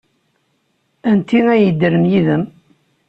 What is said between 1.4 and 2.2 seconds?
ay yeddren